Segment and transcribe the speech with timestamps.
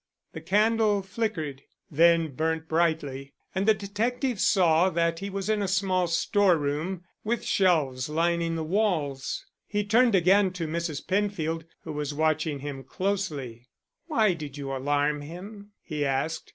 [0.33, 5.67] The candle flickered, then burnt brightly, and the detective saw that he was in a
[5.67, 9.45] small storeroom with shelves lining the walls.
[9.67, 11.07] He turned again to Mrs.
[11.07, 13.67] Penfield who was watching him closely.
[14.07, 16.49] "Why did you alarm him?" he asked.